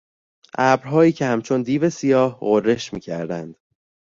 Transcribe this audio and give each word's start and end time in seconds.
ابرهایی 0.57 1.11
که 1.11 1.25
همچون 1.25 1.61
دیو 1.61 1.89
سیاه 1.89 2.37
غرش 2.39 2.93
میکردند 2.93 3.55